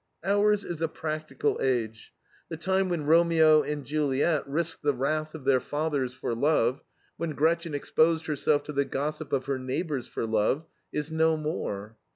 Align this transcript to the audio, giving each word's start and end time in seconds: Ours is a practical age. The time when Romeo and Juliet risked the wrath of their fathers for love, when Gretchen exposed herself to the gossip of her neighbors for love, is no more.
Ours 0.25 0.65
is 0.65 0.81
a 0.81 0.87
practical 0.87 1.59
age. 1.61 2.11
The 2.49 2.57
time 2.57 2.89
when 2.89 3.05
Romeo 3.05 3.61
and 3.61 3.85
Juliet 3.85 4.47
risked 4.47 4.81
the 4.81 4.95
wrath 4.95 5.35
of 5.35 5.45
their 5.45 5.59
fathers 5.59 6.11
for 6.11 6.33
love, 6.33 6.81
when 7.17 7.33
Gretchen 7.33 7.75
exposed 7.75 8.25
herself 8.25 8.63
to 8.63 8.73
the 8.73 8.83
gossip 8.83 9.31
of 9.31 9.45
her 9.45 9.59
neighbors 9.59 10.07
for 10.07 10.25
love, 10.25 10.65
is 10.91 11.11
no 11.11 11.37
more. 11.37 11.97